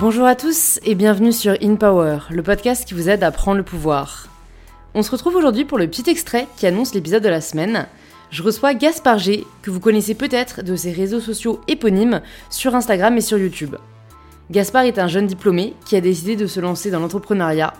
Bonjour 0.00 0.26
à 0.26 0.34
tous 0.34 0.80
et 0.84 0.96
bienvenue 0.96 1.32
sur 1.32 1.56
In 1.62 1.76
Power, 1.76 2.18
le 2.28 2.42
podcast 2.42 2.84
qui 2.84 2.94
vous 2.94 3.08
aide 3.08 3.22
à 3.22 3.30
prendre 3.30 3.58
le 3.58 3.62
pouvoir. 3.62 4.26
On 4.92 5.04
se 5.04 5.10
retrouve 5.12 5.36
aujourd'hui 5.36 5.64
pour 5.64 5.78
le 5.78 5.86
petit 5.86 6.10
extrait 6.10 6.48
qui 6.56 6.66
annonce 6.66 6.94
l'épisode 6.94 7.22
de 7.22 7.28
la 7.28 7.40
semaine. 7.40 7.86
Je 8.30 8.42
reçois 8.42 8.74
Gaspard 8.74 9.20
G, 9.20 9.46
que 9.62 9.70
vous 9.70 9.78
connaissez 9.78 10.16
peut-être 10.16 10.62
de 10.62 10.74
ses 10.74 10.90
réseaux 10.90 11.20
sociaux 11.20 11.60
éponymes 11.68 12.22
sur 12.50 12.74
Instagram 12.74 13.16
et 13.16 13.20
sur 13.20 13.38
YouTube. 13.38 13.76
Gaspard 14.50 14.82
est 14.82 14.98
un 14.98 15.06
jeune 15.06 15.28
diplômé 15.28 15.74
qui 15.86 15.94
a 15.94 16.00
décidé 16.00 16.34
de 16.34 16.48
se 16.48 16.58
lancer 16.58 16.90
dans 16.90 16.98
l'entrepreneuriat 16.98 17.72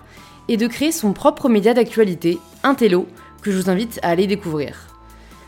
et 0.47 0.55
de 0.55 0.67
créer 0.67 0.93
son 0.93 1.11
propre 1.11 1.49
média 1.49 1.73
d'actualité, 1.73 2.39
Intello, 2.63 3.07
que 3.41 3.51
je 3.51 3.57
vous 3.57 3.69
invite 3.69 3.99
à 4.03 4.09
aller 4.11 4.25
découvrir. 4.25 4.87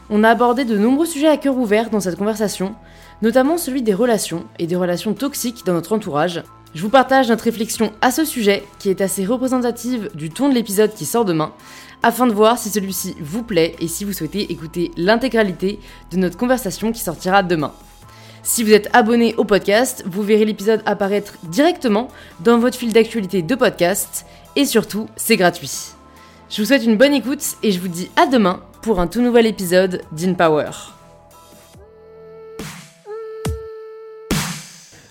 On 0.10 0.26
a 0.26 0.30
abordé 0.30 0.66
de 0.66 0.78
nombreux 0.78 1.06
sujets 1.06 1.30
à 1.30 1.38
cœur 1.38 1.58
ouvert 1.58 1.90
dans 1.90 2.02
cette 2.02 2.18
conversation, 2.18 2.76
notamment 3.22 3.58
celui 3.58 3.82
des 3.82 3.94
relations 3.94 4.46
et 4.60 4.68
des 4.68 4.76
relations 4.76 5.14
toxiques 5.14 5.66
dans 5.66 5.74
notre 5.74 5.94
entourage, 5.94 6.44
je 6.76 6.82
vous 6.82 6.90
partage 6.90 7.30
notre 7.30 7.46
réflexion 7.46 7.92
à 8.02 8.12
ce 8.12 8.26
sujet, 8.26 8.64
qui 8.80 8.90
est 8.90 9.02
assez 9.02 9.26
représentative 9.26 10.10
du 10.14 10.30
ton 10.30 10.50
de 10.50 10.54
l'épisode 10.54 10.94
qui 10.94 11.06
sort 11.06 11.26
demain, 11.26 11.54
afin 12.04 12.28
de 12.28 12.34
voir 12.34 12.60
si 12.60 12.70
celui-ci 12.70 13.16
vous 13.20 13.44
plaît 13.44 13.76
et 13.80 13.88
si 13.88 14.04
vous 14.04 14.14
souhaitez 14.14 14.52
écouter 14.52 14.92
l'intégralité 14.98 15.80
de 16.12 16.18
notre 16.18 16.38
conversation 16.38 16.92
qui 16.92 17.00
sortira 17.00 17.42
demain. 17.42 17.74
Si 18.44 18.64
vous 18.64 18.74
êtes 18.74 18.90
abonné 18.94 19.34
au 19.36 19.44
podcast, 19.44 20.04
vous 20.06 20.24
verrez 20.24 20.46
l'épisode 20.46 20.82
apparaître 20.86 21.34
directement 21.44 22.10
dans 22.40 22.60
votre 22.60 22.78
fil 22.78 22.94
d'actualité 22.94 23.42
de 23.42 23.56
podcast, 23.56 24.26
et 24.56 24.66
surtout, 24.66 25.08
c'est 25.16 25.36
gratuit. 25.36 25.92
Je 26.50 26.62
vous 26.62 26.68
souhaite 26.68 26.86
une 26.86 26.98
bonne 26.98 27.14
écoute 27.14 27.44
et 27.62 27.72
je 27.72 27.80
vous 27.80 27.90
dis 27.90 28.10
à 28.16 28.26
demain 28.26 28.62
pour 28.82 29.00
un 29.00 29.08
tout 29.08 29.22
nouvel 29.22 29.46
épisode 29.46 30.02
d'InPower. 30.14 30.97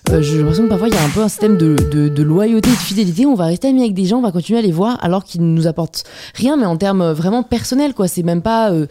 Euh, 0.09 0.21
j'ai 0.21 0.37
l'impression 0.37 0.63
que 0.63 0.69
parfois 0.69 0.87
il 0.87 0.93
y 0.93 0.97
a 0.97 1.03
un 1.03 1.09
peu 1.09 1.21
un 1.21 1.27
système 1.27 1.57
de, 1.57 2.21
loyauté 2.21 2.69
de 2.69 2.75
fidélité. 2.75 3.25
On 3.25 3.35
va 3.35 3.45
rester 3.45 3.67
amis 3.67 3.81
avec 3.81 3.93
des 3.93 4.05
gens, 4.05 4.19
on 4.19 4.21
va 4.21 4.31
continuer 4.31 4.59
à 4.59 4.61
les 4.61 4.71
voir 4.71 4.97
alors 5.03 5.23
qu'ils 5.23 5.41
ne 5.41 5.53
nous 5.53 5.67
apportent 5.67 6.03
rien, 6.33 6.55
mais 6.55 6.65
en 6.65 6.77
termes 6.77 7.11
vraiment 7.11 7.43
personnels, 7.43 7.93
quoi. 7.93 8.07
C'est 8.07 8.23
même 8.23 8.41
pas 8.41 8.71
euh, 8.71 8.87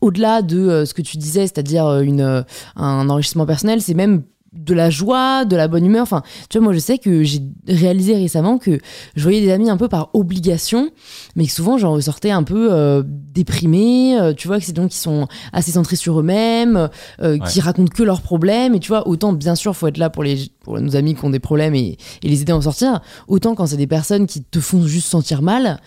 au-delà 0.00 0.40
de 0.40 0.58
euh, 0.58 0.84
ce 0.86 0.94
que 0.94 1.02
tu 1.02 1.18
disais, 1.18 1.42
c'est-à-dire 1.42 2.00
une, 2.00 2.44
un 2.76 3.10
enrichissement 3.10 3.44
personnel, 3.44 3.82
c'est 3.82 3.94
même 3.94 4.22
de 4.58 4.74
la 4.74 4.90
joie, 4.90 5.44
de 5.44 5.56
la 5.56 5.68
bonne 5.68 5.86
humeur. 5.86 6.02
Enfin, 6.02 6.22
tu 6.50 6.58
vois, 6.58 6.64
moi, 6.66 6.72
je 6.72 6.78
sais 6.78 6.98
que 6.98 7.22
j'ai 7.22 7.40
réalisé 7.66 8.14
récemment 8.14 8.58
que 8.58 8.78
je 9.14 9.22
voyais 9.22 9.40
des 9.40 9.50
amis 9.50 9.70
un 9.70 9.76
peu 9.76 9.88
par 9.88 10.10
obligation, 10.14 10.90
mais 11.36 11.46
que 11.46 11.52
souvent, 11.52 11.78
j'en 11.78 11.92
ressortais 11.92 12.30
un 12.30 12.42
peu 12.42 12.72
euh, 12.72 13.02
déprimé. 13.06 14.18
Euh, 14.18 14.34
tu 14.34 14.48
vois, 14.48 14.58
que 14.58 14.64
c'est 14.64 14.76
gens 14.76 14.88
qui 14.88 14.98
sont 14.98 15.28
assez 15.52 15.72
centrés 15.72 15.96
sur 15.96 16.20
eux-mêmes, 16.20 16.88
euh, 17.22 17.38
qui 17.38 17.60
racontent 17.60 17.92
que 17.94 18.02
leurs 18.02 18.20
problèmes. 18.20 18.74
Et 18.74 18.80
tu 18.80 18.88
vois, 18.88 19.06
autant, 19.08 19.32
bien 19.32 19.54
sûr, 19.54 19.74
faut 19.76 19.86
être 19.86 19.98
là 19.98 20.10
pour, 20.10 20.24
les, 20.24 20.50
pour 20.60 20.80
nos 20.80 20.96
amis 20.96 21.14
qui 21.14 21.24
ont 21.24 21.30
des 21.30 21.40
problèmes 21.40 21.74
et, 21.74 21.96
les 22.22 22.42
aider 22.42 22.52
à 22.52 22.56
en 22.56 22.62
sortir. 22.62 23.00
Autant 23.28 23.54
quand 23.54 23.66
c'est 23.66 23.76
des 23.76 23.86
personnes 23.86 24.26
qui 24.26 24.42
te 24.42 24.60
font 24.60 24.86
juste 24.86 25.08
sentir 25.08 25.40
mal. 25.40 25.80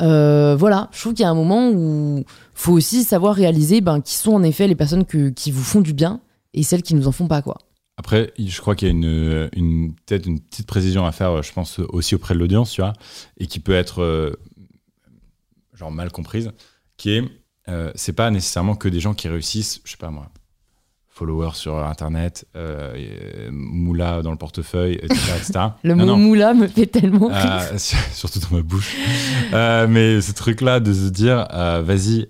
voilà, 0.00 0.88
je 0.92 1.00
trouve 1.00 1.14
qu'il 1.14 1.22
y 1.22 1.26
a 1.26 1.30
un 1.30 1.34
moment 1.34 1.70
où 1.70 2.24
faut 2.54 2.72
aussi 2.72 3.04
savoir 3.04 3.34
réaliser 3.34 3.80
ben, 3.80 4.00
qui 4.00 4.14
sont 4.14 4.32
en 4.32 4.42
effet 4.42 4.66
les 4.66 4.74
personnes 4.74 5.04
que, 5.04 5.30
qui 5.30 5.50
vous 5.50 5.62
font 5.62 5.80
du 5.80 5.92
bien 5.92 6.20
et 6.54 6.62
celles 6.62 6.82
qui 6.82 6.94
nous 6.94 7.06
en 7.08 7.12
font 7.12 7.28
pas, 7.28 7.42
quoi. 7.42 7.58
Après, 7.98 8.32
je 8.38 8.60
crois 8.60 8.76
qu'il 8.76 8.86
y 8.86 8.90
a 8.92 8.94
une, 8.94 9.50
une 9.56 9.92
peut-être 10.06 10.26
une 10.26 10.38
petite 10.38 10.68
précision 10.68 11.04
à 11.04 11.10
faire, 11.10 11.42
je 11.42 11.52
pense, 11.52 11.80
aussi 11.80 12.14
auprès 12.14 12.32
de 12.32 12.38
l'audience, 12.38 12.70
tu 12.70 12.80
vois, 12.80 12.92
et 13.38 13.48
qui 13.48 13.58
peut 13.58 13.74
être 13.74 14.02
euh, 14.02 14.36
genre 15.74 15.90
mal 15.90 16.12
comprise, 16.12 16.52
qui 16.96 17.10
est, 17.10 17.24
euh, 17.68 17.90
c'est 17.96 18.12
pas 18.12 18.30
nécessairement 18.30 18.76
que 18.76 18.88
des 18.88 19.00
gens 19.00 19.14
qui 19.14 19.26
réussissent, 19.26 19.80
je 19.84 19.90
sais 19.90 19.96
pas 19.96 20.10
moi, 20.10 20.30
followers 21.08 21.54
sur 21.56 21.76
Internet, 21.76 22.46
euh, 22.54 23.48
moula 23.50 24.22
dans 24.22 24.30
le 24.30 24.38
portefeuille, 24.38 25.00
etc. 25.02 25.52
le 25.82 25.96
mot 25.96 26.14
moula 26.14 26.54
me 26.54 26.68
fait 26.68 26.86
tellement 26.86 27.26
rire. 27.26 27.62
surtout 28.12 28.38
dans 28.38 28.58
ma 28.58 28.62
bouche. 28.62 28.94
mais 29.52 30.20
ce 30.20 30.30
truc-là 30.30 30.78
de 30.78 30.92
se 30.92 31.08
dire, 31.08 31.48
vas-y, 31.82 32.28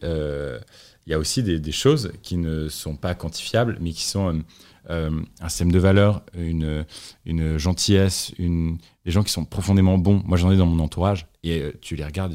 il 1.09 1.13
y 1.13 1.15
a 1.15 1.19
aussi 1.19 1.43
des, 1.43 1.59
des, 1.59 1.73
choses 1.73 2.13
qui 2.23 2.37
ne 2.37 2.69
sont 2.69 2.95
pas 2.95 3.15
quantifiables, 3.15 3.79
mais 3.81 3.93
qui 3.93 4.05
sont 4.05 4.43
euh, 4.91 5.11
un 5.41 5.49
système 5.49 5.73
de 5.73 5.79
valeurs, 5.79 6.23
une, 6.37 6.85
une 7.25 7.57
gentillesse, 7.57 8.35
une, 8.39 8.77
des 9.07 9.11
gens 9.11 9.23
qui 9.23 9.33
sont 9.33 9.47
profondément 9.47 9.97
bons. 9.97 10.23
Moi, 10.27 10.37
j'en 10.37 10.53
ai 10.53 10.59
dans 10.59 10.67
mon 10.67 10.85
entourage 10.85 11.27
et 11.43 11.63
euh, 11.63 11.73
tu 11.81 11.97
les 11.97 12.05
regardes. 12.05 12.35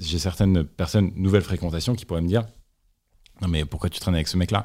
J'ai 0.00 0.18
certaines 0.18 0.64
personnes, 0.64 1.12
nouvelles 1.16 1.42
fréquentations, 1.42 1.94
qui 1.94 2.06
pourraient 2.06 2.22
me 2.22 2.28
dire 2.28 2.46
Non, 3.42 3.48
mais 3.48 3.66
pourquoi 3.66 3.90
tu 3.90 4.00
traînes 4.00 4.14
avec 4.14 4.28
ce 4.28 4.38
mec-là? 4.38 4.64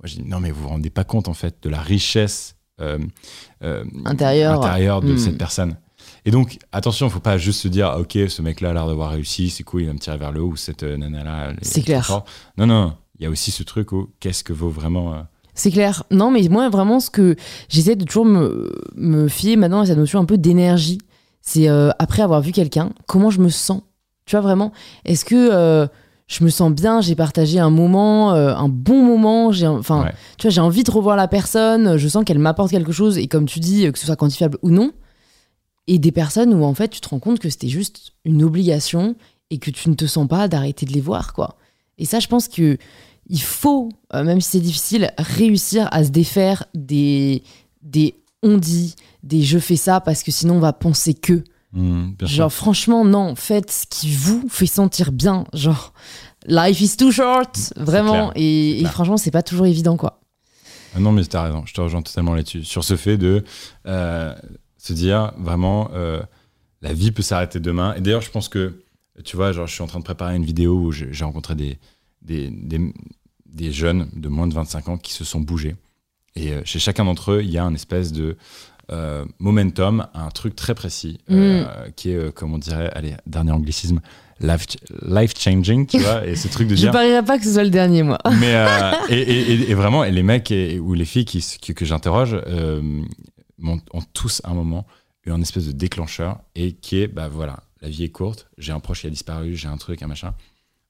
Moi, 0.00 0.06
je 0.06 0.16
dis 0.16 0.24
Non, 0.24 0.40
mais 0.40 0.50
vous 0.50 0.62
vous 0.62 0.68
rendez 0.68 0.90
pas 0.90 1.04
compte, 1.04 1.28
en 1.28 1.34
fait, 1.34 1.62
de 1.62 1.68
la 1.68 1.80
richesse 1.80 2.56
euh, 2.80 2.98
intérieure, 4.04 4.64
intérieure 4.64 5.00
de 5.00 5.12
hmm. 5.12 5.18
cette 5.18 5.38
personne. 5.38 5.76
Et 6.26 6.30
donc, 6.30 6.58
attention, 6.72 7.06
il 7.06 7.08
ne 7.08 7.14
faut 7.14 7.20
pas 7.20 7.38
juste 7.38 7.60
se 7.60 7.68
dire, 7.68 7.86
ah, 7.86 8.00
ok, 8.00 8.18
ce 8.28 8.42
mec-là 8.42 8.70
a 8.70 8.72
l'air 8.74 8.86
d'avoir 8.86 9.12
réussi, 9.12 9.48
c'est 9.48 9.62
cool, 9.62 9.82
il 9.82 9.86
va 9.86 9.94
me 9.94 9.98
tirer 9.98 10.18
vers 10.18 10.32
le 10.32 10.42
haut, 10.42 10.50
ou 10.50 10.56
cette 10.56 10.82
nana-là. 10.82 11.54
C'est 11.62 11.82
clair. 11.82 12.22
Non, 12.58 12.66
non, 12.66 12.94
il 13.18 13.24
y 13.24 13.26
a 13.26 13.30
aussi 13.30 13.50
ce 13.52 13.62
truc 13.62 13.92
où 13.92 14.10
qu'est-ce 14.20 14.44
que 14.44 14.52
vaut 14.52 14.68
vraiment 14.68 15.24
c'est 15.56 15.70
clair. 15.70 16.04
Non, 16.10 16.30
mais 16.30 16.46
moi, 16.48 16.68
vraiment, 16.68 17.00
ce 17.00 17.10
que 17.10 17.34
j'essaie 17.68 17.96
de 17.96 18.04
toujours 18.04 18.26
me, 18.26 18.70
me 18.94 19.26
fier 19.26 19.56
maintenant 19.56 19.80
à 19.80 19.86
cette 19.86 19.96
notion 19.96 20.20
un 20.20 20.26
peu 20.26 20.36
d'énergie, 20.36 20.98
c'est 21.40 21.68
euh, 21.68 21.90
après 21.98 22.22
avoir 22.22 22.42
vu 22.42 22.52
quelqu'un, 22.52 22.90
comment 23.06 23.30
je 23.30 23.40
me 23.40 23.48
sens. 23.48 23.80
Tu 24.26 24.36
vois, 24.36 24.42
vraiment, 24.42 24.72
est-ce 25.06 25.24
que 25.24 25.34
euh, 25.34 25.86
je 26.26 26.44
me 26.44 26.50
sens 26.50 26.70
bien, 26.72 27.00
j'ai 27.00 27.14
partagé 27.14 27.58
un 27.58 27.70
moment, 27.70 28.34
euh, 28.34 28.54
un 28.54 28.68
bon 28.68 29.02
moment, 29.02 29.50
j'ai 29.50 29.66
enfin, 29.66 30.10
tu 30.36 30.46
vois, 30.46 30.50
j'ai 30.50 30.60
envie 30.60 30.84
de 30.84 30.90
revoir 30.90 31.16
la 31.16 31.26
personne, 31.26 31.96
je 31.96 32.08
sens 32.08 32.24
qu'elle 32.24 32.38
m'apporte 32.38 32.70
quelque 32.70 32.92
chose, 32.92 33.16
et 33.16 33.26
comme 33.26 33.46
tu 33.46 33.58
dis, 33.58 33.90
que 33.90 33.98
ce 33.98 34.04
soit 34.04 34.16
quantifiable 34.16 34.58
ou 34.60 34.70
non. 34.70 34.92
Et 35.86 35.98
des 35.98 36.12
personnes 36.12 36.52
où, 36.52 36.64
en 36.64 36.74
fait, 36.74 36.88
tu 36.88 37.00
te 37.00 37.08
rends 37.08 37.20
compte 37.20 37.38
que 37.38 37.48
c'était 37.48 37.68
juste 37.68 38.12
une 38.24 38.42
obligation 38.42 39.14
et 39.50 39.58
que 39.58 39.70
tu 39.70 39.88
ne 39.88 39.94
te 39.94 40.06
sens 40.06 40.26
pas 40.26 40.48
d'arrêter 40.48 40.86
de 40.86 40.92
les 40.92 41.00
voir, 41.00 41.32
quoi. 41.32 41.56
Et 41.98 42.04
ça, 42.04 42.20
je 42.20 42.26
pense 42.26 42.48
que 42.48 42.78
il 43.28 43.42
faut, 43.42 43.90
euh, 44.14 44.22
même 44.22 44.40
si 44.40 44.50
c'est 44.50 44.60
difficile, 44.60 45.12
réussir 45.18 45.88
à 45.90 46.04
se 46.04 46.10
défaire 46.10 46.64
des, 46.74 47.42
des 47.82 48.14
on 48.42 48.58
dit, 48.58 48.94
des 49.22 49.42
je 49.42 49.58
fais 49.58 49.76
ça 49.76 50.00
parce 50.00 50.22
que 50.22 50.30
sinon 50.30 50.56
on 50.56 50.60
va 50.60 50.72
penser 50.72 51.14
que. 51.14 51.42
Mmh, 51.72 52.12
genre, 52.22 52.52
franchement, 52.52 53.04
non, 53.04 53.34
faites 53.34 53.70
ce 53.70 53.86
qui 53.88 54.14
vous 54.14 54.44
fait 54.48 54.66
sentir 54.66 55.12
bien. 55.12 55.44
Genre, 55.52 55.92
life 56.46 56.80
is 56.80 56.96
too 56.96 57.10
short, 57.10 57.72
vraiment. 57.76 58.32
Et, 58.34 58.82
franchement, 58.86 59.16
c'est 59.16 59.30
pas 59.30 59.42
toujours 59.42 59.66
évident, 59.66 59.96
quoi. 59.96 60.20
Ah 60.94 61.00
non, 61.00 61.12
mais 61.12 61.24
t'as 61.24 61.42
raison, 61.42 61.66
je 61.66 61.74
te 61.74 61.80
rejoins 61.80 62.00
totalement 62.00 62.34
là-dessus. 62.34 62.64
Sur 62.64 62.84
ce 62.84 62.96
fait 62.96 63.18
de 63.18 63.44
euh, 63.86 64.34
se 64.78 64.92
dire 64.92 65.32
vraiment, 65.38 65.90
euh, 65.94 66.22
la 66.82 66.92
vie 66.92 67.12
peut 67.12 67.22
s'arrêter 67.22 67.60
demain. 67.60 67.94
Et 67.94 68.00
d'ailleurs, 68.00 68.22
je 68.22 68.30
pense 68.30 68.48
que, 68.48 68.82
tu 69.24 69.36
vois, 69.36 69.52
genre, 69.52 69.66
je 69.66 69.72
suis 69.72 69.82
en 69.82 69.86
train 69.86 69.98
de 69.98 70.04
préparer 70.04 70.36
une 70.36 70.44
vidéo 70.44 70.74
où 70.74 70.92
j'ai 70.92 71.24
rencontré 71.24 71.54
des, 71.54 71.78
des, 72.22 72.50
des, 73.46 73.72
jeunes 73.72 74.08
de 74.14 74.28
moins 74.28 74.46
de 74.46 74.54
25 74.54 74.88
ans 74.88 74.98
qui 74.98 75.12
se 75.12 75.24
sont 75.24 75.40
bougés. 75.40 75.74
Et 76.34 76.52
euh, 76.52 76.60
chez 76.64 76.78
chacun 76.78 77.04
d'entre 77.04 77.32
eux, 77.32 77.42
il 77.42 77.50
y 77.50 77.58
a 77.58 77.64
un 77.64 77.74
espèce 77.74 78.12
de 78.12 78.36
euh, 78.92 79.24
momentum, 79.38 80.06
un 80.14 80.28
truc 80.28 80.54
très 80.54 80.74
précis, 80.74 81.18
euh, 81.30 81.64
mm. 81.64 81.92
qui 81.96 82.10
est, 82.10 82.34
comme 82.34 82.52
on 82.52 82.58
dirait, 82.58 82.90
allez, 82.94 83.14
dernier 83.26 83.52
anglicisme, 83.52 84.00
life, 84.40 84.66
life 85.02 85.32
changing, 85.38 85.86
tu 85.86 85.98
vois, 85.98 86.26
et 86.26 86.36
ce 86.36 86.48
truc 86.48 86.68
de 86.68 86.74
dire. 86.76 86.88
Je 86.88 86.92
parierais 86.92 87.24
pas 87.24 87.38
que 87.38 87.44
ce 87.44 87.54
soit 87.54 87.64
le 87.64 87.70
dernier, 87.70 88.02
moi. 88.02 88.18
Mais, 88.38 88.54
et, 89.08 89.70
et, 89.70 89.74
vraiment, 89.74 90.04
et 90.04 90.12
les 90.12 90.22
mecs 90.22 90.52
ou 90.80 90.92
les 90.92 91.06
filles 91.06 91.24
qui, 91.24 91.40
que 91.74 91.84
j'interroge 91.86 92.36
ont, 93.62 93.80
ont, 93.92 94.02
tous 94.12 94.42
un 94.44 94.54
moment 94.54 94.86
eu 95.24 95.30
un 95.32 95.40
espèce 95.40 95.66
de 95.66 95.72
déclencheur 95.72 96.40
et 96.54 96.72
qui 96.72 97.00
est, 97.00 97.08
bah 97.08 97.28
voilà, 97.28 97.62
la 97.80 97.88
vie 97.88 98.04
est 98.04 98.10
courte, 98.10 98.48
j'ai 98.58 98.72
un 98.72 98.80
proche 98.80 99.02
qui 99.02 99.06
a 99.06 99.10
disparu, 99.10 99.56
j'ai 99.56 99.68
un 99.68 99.76
truc, 99.76 100.02
un 100.02 100.06
machin. 100.06 100.34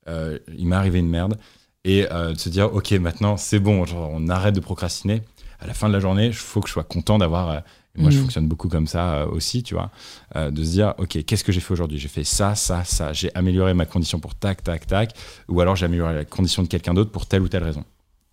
Euh, 0.09 0.39
il 0.57 0.67
m'est 0.67 0.77
arrivé 0.77 0.99
une 0.99 1.09
merde. 1.09 1.39
Et 1.85 2.11
euh, 2.11 2.33
de 2.33 2.39
se 2.39 2.49
dire, 2.49 2.73
ok, 2.75 2.93
maintenant 2.93 3.37
c'est 3.37 3.61
bon, 3.61 3.85
on 3.95 4.29
arrête 4.29 4.55
de 4.55 4.61
procrastiner. 4.61 5.23
À 5.61 5.67
la 5.67 5.75
fin 5.75 5.89
de 5.89 5.93
la 5.93 6.01
journée, 6.01 6.27
il 6.27 6.35
faut 6.35 6.61
que 6.61 6.69
je 6.69 6.73
sois 6.73 6.85
content 6.85 7.19
d'avoir. 7.19 7.51
Euh, 7.51 7.61
moi, 7.97 8.11
je 8.11 8.19
mm. 8.19 8.23
fonctionne 8.23 8.49
beaucoup 8.49 8.69
comme 8.69 8.87
ça 8.87 9.27
aussi, 9.27 9.63
tu 9.63 9.75
vois. 9.75 9.91
de 10.35 10.65
se 10.65 10.71
dire, 10.71 10.95
ok, 10.99 11.25
qu'est-ce 11.25 11.43
que 11.43 11.51
j'ai 11.51 11.61
fait 11.61 11.73
aujourd'hui? 11.73 11.99
J'ai 11.99 12.09
fait 12.09 12.25
ça, 12.25 12.55
ça, 12.55 12.85
ça. 12.85 13.15
J'ai 13.15 13.35
amélioré 13.35 13.73
ma 13.73 13.87
condition 13.87 14.21
pour 14.21 14.35
tac, 14.35 14.63
tac, 14.63 14.87
tac. 14.87 15.15
Ou 15.49 15.63
alors 15.63 15.77
j'ai 15.77 15.87
amélioré 15.87 16.15
la 16.15 16.25
condition 16.27 16.63
de 16.63 16.69
quelqu'un 16.69 16.93
d'autre 16.93 17.11
pour 17.11 17.25
telle 17.25 17.41
ou 17.41 17.49
telle 17.49 17.65
raison. 17.65 17.85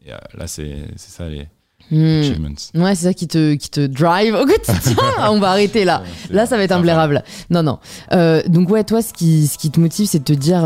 Et 0.06 0.09
là, 0.09 0.47
c'est 0.47 0.97
ça 0.97 1.29
les. 1.29 1.47
Mm. 1.91 2.19
Achievements. 2.19 2.85
Ouais, 2.85 2.95
c'est 2.95 3.06
ça 3.06 3.13
qui 3.13 3.27
te, 3.27 3.56
qui 3.56 3.69
te 3.69 3.85
drive 3.85 4.35
au 4.35 4.45
quotidien. 4.45 4.95
on 5.30 5.39
va 5.39 5.50
arrêter 5.50 5.85
là. 5.85 6.03
là, 6.30 6.45
ça 6.45 6.57
va 6.57 6.63
être 6.63 6.71
imblairable. 6.71 7.24
Non, 7.50 7.63
non. 7.63 7.80
donc, 8.47 8.69
ouais, 8.69 8.83
toi, 8.83 9.01
ce 9.01 9.13
qui, 9.13 9.47
ce 9.47 9.57
qui 9.57 9.71
te 9.71 9.80
motive, 9.80 10.07
c'est 10.07 10.19
de 10.19 10.24
te 10.24 10.33
dire 10.33 10.63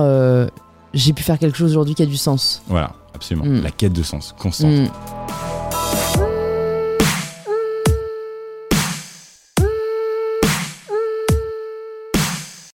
j'ai 0.93 1.13
pu 1.13 1.23
faire 1.23 1.37
quelque 1.37 1.57
chose 1.57 1.71
aujourd'hui 1.71 1.95
qui 1.95 2.03
a 2.03 2.05
du 2.05 2.17
sens. 2.17 2.61
Voilà, 2.67 2.93
absolument. 3.13 3.45
Mm. 3.45 3.61
La 3.61 3.71
quête 3.71 3.93
de 3.93 4.03
sens, 4.03 4.33
constante. 4.37 4.71
Mm. 4.71 4.87